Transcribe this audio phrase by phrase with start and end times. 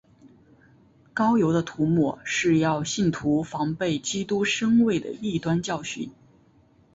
[1.13, 6.09] 膏油的涂抹是要信徒防备基督身位的异端教训。